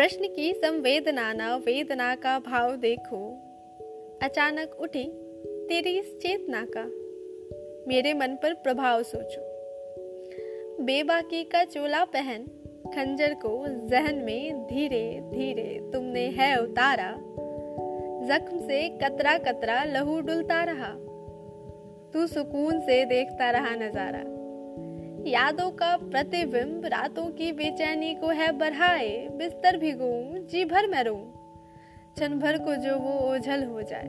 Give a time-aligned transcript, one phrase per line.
[0.00, 3.38] प्रश्न की संवेदना न वेदना का भाव देखो।
[4.22, 5.04] अचानक उठी,
[5.68, 6.84] तेरी इस चेतना का।
[7.88, 9.40] मेरे मन पर प्रभाव सोचो।
[10.84, 12.42] बेबाकी का चोला पहन,
[12.94, 17.12] खंजर को जहन में धीरे धीरे तुमने है उतारा।
[18.26, 20.94] जख्म से कतरा कतरा लहू डुलता रहा।
[22.12, 24.39] तू सुकून से देखता रहा नज़ारा।
[25.26, 31.16] यादों का प्रतिबिंब रातों की बेचैनी को है बढ़ाए, बिस्तर भिगो, जी भर मैं रो
[32.14, 34.06] क्षण भर को जो वो ओझल हो जाए।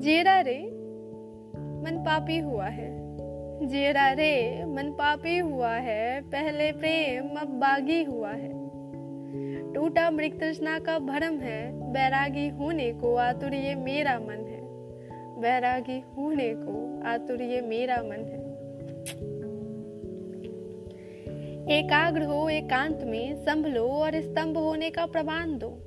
[0.00, 0.58] जेरा रे,
[1.56, 2.90] मन पापी हुआ है।
[3.66, 8.52] जेरा रे, मन पापी हुआ है। पहले प्रेम, अब बागी हुआ है।
[9.72, 14.60] टूटा मृग तृष्णा का भरम है। बैरागी होने को आतुर ये मेरा मन है।
[15.40, 18.54] बैरागी होने को आतुर ये मेरा मन है।
[21.68, 25.78] एकाग्र हो एकांत में संभलो और स्तंभ होने का प्रमाण दो।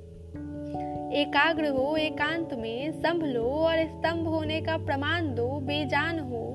[1.12, 6.54] एकाग्र हो एकांत में संभलो और स्तंभ होने का प्रमाण दो, बेजान हो।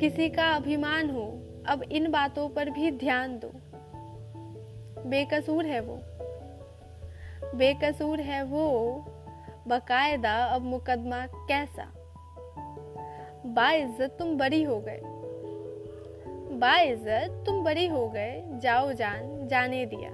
[0.00, 3.50] किसी का अभिमान हो, अब इन बातों पर भी ध्यान दो।
[5.08, 5.98] बेकसूर है वो।
[7.54, 8.94] बेकसूर है वो।
[9.68, 11.92] बकायदा अब मुकदमा कैसा?
[13.46, 15.00] बाइज्जत तुम बड़ी हो गए।
[16.58, 20.10] बाइज्जत तुम बड़ी हो गए, जाओ जान, जाने दिया।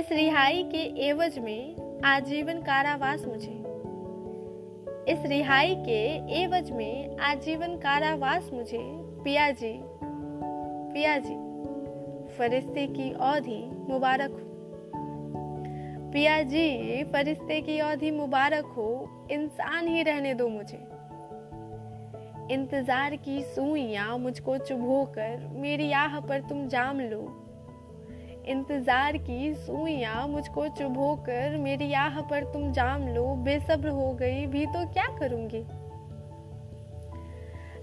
[0.00, 3.64] इस रिहाई के एवज में आजीवन कारावास मुझे।
[5.12, 6.02] इस रिहाई के
[6.42, 8.80] एवज में आजीवन कारावास मुझे,
[9.24, 9.82] पिया जी
[10.92, 11.34] पिया जी।
[12.38, 14.38] फरिश्ते की औधी मुबारक हो।
[16.12, 20.99] पिया जी, फरिश्ते की औधी मुबारक हो, इंसान ही रहने दो मुझे।
[22.50, 27.20] इंतज़ार की सुइयाँ मुझको चुभो कर, मेरी आह पर तुम जाम लो।
[28.46, 34.46] इंतज़ार की सुइयाँ मुझको चुभो कर, मेरी आह पर तुम जाम लो। बेसब्र हो गई,
[34.46, 35.62] भी तो क्या करूँगी?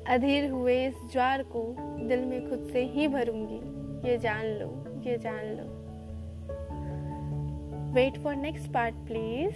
[0.08, 1.64] अधीर हुए इस ज्वार को
[2.08, 4.70] दिल में खुद से ही भरूँगी। ये जान लो,
[5.10, 5.66] ये जान लो।
[7.94, 9.56] Wait for next part please